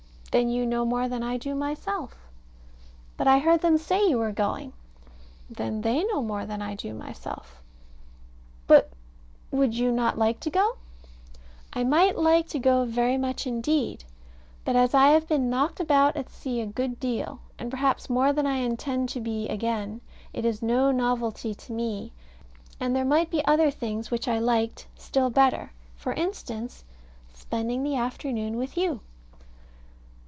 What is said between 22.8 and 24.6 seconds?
there might be other things which I